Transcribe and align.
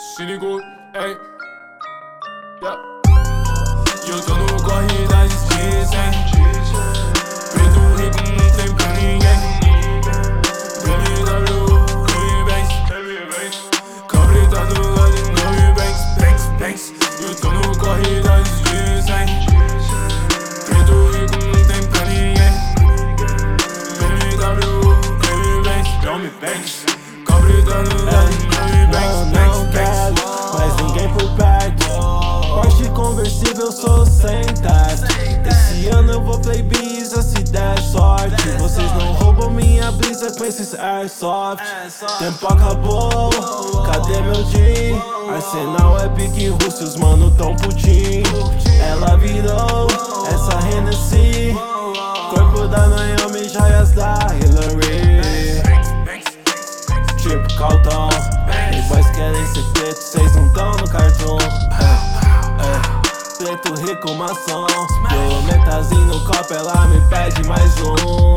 Se 0.00 0.24
ligou, 0.24 0.58
ei. 0.94 1.18
Yeah. 2.62 2.80
E 4.06 4.10
eu 4.10 4.20
tô 4.22 4.34
no 4.34 4.62
corre 4.62 5.06
das 5.08 5.30
skis, 5.30 5.92
hein. 5.92 6.12
Preto 7.52 7.80
rico 8.00 8.22
não 8.32 8.48
tem 8.56 8.74
pra 8.76 8.88
ninguém. 8.94 9.38
BMW, 10.84 11.68
Louis 12.14 12.40
Banks. 12.48 13.58
Cabrita 14.08 14.60
do 14.66 14.80
lado 14.88 15.12
de 15.12 15.20
Louis 15.42 15.70
Banks, 15.76 16.02
Banks, 16.18 16.46
Banks. 16.58 16.92
E 17.20 17.22
eu 17.24 17.34
tô 17.34 17.50
no 17.50 17.76
corre 17.76 18.22
das 18.22 18.48
skis, 18.48 19.06
hein. 19.10 19.28
Preto 20.64 20.94
rico 21.12 21.38
não 21.44 21.60
tem 21.66 21.82
pra 21.88 22.02
ninguém. 22.06 22.54
BMW, 23.98 24.64
Louis 25.28 25.60
Banks, 25.62 25.92
Louis 26.04 26.32
Banks. 26.40 26.86
Cabrita 27.26 27.82
do 27.82 28.04
lado 28.06 28.49
sem 34.20 34.40
Esse 35.50 35.88
ano 35.88 36.12
eu 36.12 36.22
vou 36.22 36.38
play 36.38 36.62
bisa 36.62 37.22
se 37.22 37.42
der 37.44 37.80
sorte. 37.80 38.48
Vocês 38.58 38.92
não 38.92 39.14
roubam 39.14 39.50
minha 39.50 39.90
brisa 39.92 40.30
com 40.36 40.44
esses 40.44 40.74
airsoft. 40.74 41.64
Tempo 42.18 42.46
acabou, 42.52 43.30
cadê 43.86 44.20
meu 44.20 44.44
jean? 44.44 45.00
Arsenal 45.34 45.98
é 46.00 46.08
pique 46.10 46.48
russo, 46.48 46.84
os 46.84 46.96
mano 46.96 47.30
tão 47.30 47.54
putinho 47.54 48.24
Ela 48.80 49.16
virou 49.16 49.86
essa 50.28 50.68
Hennessy. 50.68 51.56
Corpo 52.30 52.68
da 52.68 52.88
Naomi, 52.88 53.48
joias 53.48 53.92
da 53.92 54.18
Hillary. 54.34 55.62
Tipo 57.16 57.54
Caltão 57.56 58.08
Os 58.08 58.88
boys 58.88 59.10
querem 59.10 59.46
ser 59.46 59.64
preto, 59.72 60.02
cês 60.02 60.36
não 60.36 60.52
tão 60.52 60.72
no 60.72 60.88
cartão 60.88 61.38
é, 63.44 63.52
é. 63.52 63.56
Preto 63.56 63.74
rico 63.80 64.14
maçom 64.14 64.66
metazinho 65.46 66.04
no 66.06 66.20
copo, 66.24 66.52
ela 66.52 66.86
me 66.88 67.00
pede 67.08 67.46
mais 67.48 67.72
um 67.80 68.36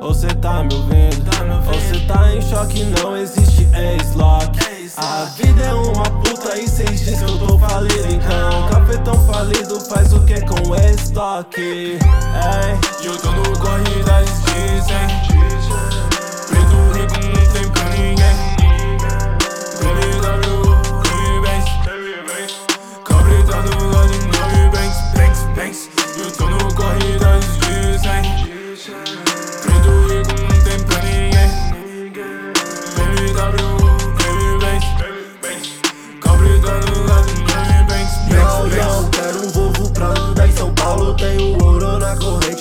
Ou 0.00 0.14
cê 0.14 0.28
tá 0.28 0.64
me 0.64 0.74
ouvindo? 0.74 1.30
Ou 1.66 1.80
cê 1.80 2.00
tá 2.06 2.34
em 2.34 2.42
choque, 2.42 2.84
não 2.84 3.16
existe 3.16 3.68
ex-lock 3.74 4.58
A 4.96 5.24
vida 5.36 5.62
é 5.62 5.74
uma 5.74 6.04
puta 6.04 6.58
e 6.58 6.68
cês 6.68 7.00
diz 7.00 7.18
que 7.18 7.24
eu 7.24 7.38
tô 7.38 7.58
falido 7.58 8.12
Então, 8.12 8.68
cafetão 8.68 9.26
falido 9.26 9.80
faz 9.80 10.12
o 10.12 10.24
que 10.24 10.40
com 10.42 10.74
estoque? 10.74 11.60
Ei. 11.60 11.98
E 13.02 13.06
eu 13.06 13.16
tô 13.18 13.30
no 13.30 13.58
corre 13.58 14.02
das 14.04 14.28
skis, 14.28 14.45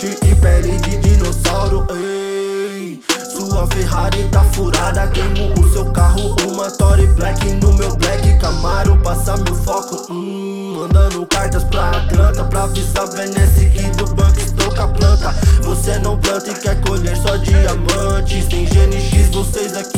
corrente 0.06 0.28
e 0.28 0.36
pele 0.36 0.78
de 0.78 0.98
dinossauro. 0.98 1.88
Ei, 1.92 3.02
sua 3.32 3.66
Ferrari 3.68 4.24
tá 4.32 4.44
furada. 4.44 5.08
Queimo 5.08 5.54
o 5.60 5.74
seu 5.74 5.86
carro, 5.92 6.36
uma 6.48 6.70
Tory 6.72 7.08
Black 7.08 7.46
No 7.54 7.74
meu 7.74 7.96
Black. 7.96 8.38
Camaro, 8.40 8.98
passa 8.98 9.36
meu 9.38 9.56
foco. 9.56 10.12
Hum, 10.12 10.76
Mandando 10.78 11.26
cartas 11.26 11.64
pra 11.64 11.90
Atlanta 11.90 12.44
Pra 12.44 12.64
avisar 12.64 13.08
Venice 13.10 13.66
que 13.70 13.84
do 13.98 14.06
banco 14.14 14.40
estou 14.40 14.72
a 14.78 14.88
planta. 14.88 15.32
Você 15.64 15.98
não 16.00 16.18
planta 16.20 16.52
e 16.52 16.54
quer 16.56 16.80
colher 16.82 17.18
só 17.18 17.38
diamantes 17.38 18.46
Tem 18.48 18.66
GNX, 18.66 19.30
vocês 19.34 19.76
aqui 19.76 19.95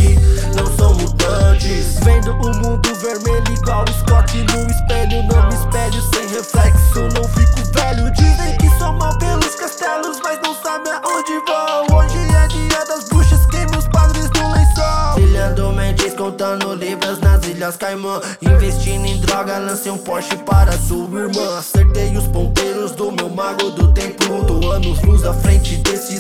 contando 16.38 16.76
libras 16.76 17.20
nas 17.20 17.44
Ilhas 17.48 17.78
Caimã. 17.78 18.22
Investindo 18.40 19.08
em 19.08 19.20
droga, 19.20 19.58
lancei 19.58 19.92
um 19.92 19.98
Porsche 19.98 20.38
para 20.38 20.72
sua 20.74 21.22
irmã. 21.22 21.58
Acertei 21.58 22.16
os 22.16 22.28
ponteiros 22.28 22.92
do 22.92 23.12
meu 23.12 23.28
mago 23.28 23.72
do 23.72 23.92
tempo 23.92 24.18
Tô 24.46 24.72
anos 24.72 25.02
luz 25.02 25.26
à 25.26 25.34
frente 25.34 25.78
desses 25.78 26.17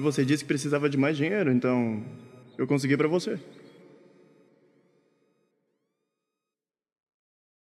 E 0.00 0.02
você 0.02 0.24
disse 0.24 0.42
que 0.44 0.48
precisava 0.48 0.88
de 0.88 0.96
mais 0.96 1.14
dinheiro, 1.14 1.52
então 1.52 2.02
eu 2.56 2.66
consegui 2.66 2.96
pra 2.96 3.06
você. 3.06 3.38